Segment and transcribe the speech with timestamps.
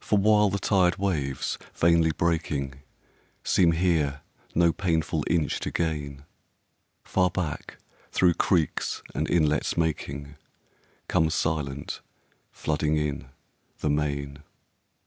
[0.00, 2.82] For while the tired waves, vainly breaking,
[3.42, 4.20] Seem here
[4.54, 6.26] no painful inch to gain,
[7.04, 7.78] Far back,
[8.12, 10.36] through creeks and inlets making,
[11.08, 12.02] Comes silent,
[12.52, 13.30] flooding in,
[13.78, 14.40] the main.